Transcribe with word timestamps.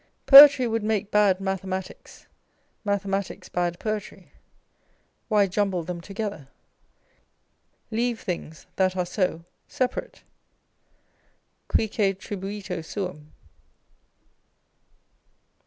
Poetry 0.25 0.67
would 0.67 0.81
make 0.81 1.11
bad 1.11 1.39
mathematics, 1.39 2.25
mathematics 2.83 3.49
bad 3.49 3.77
poetry: 3.77 4.31
why 5.27 5.45
jumble 5.45 5.83
them 5.83 6.01
together? 6.01 6.47
Leave 7.91 8.19
things, 8.19 8.65
that 8.77 8.97
are 8.97 9.05
so, 9.05 9.45
separate. 9.67 10.23
Cuique 11.69 12.15
tribuito 12.17 12.81
suum. 12.83 13.31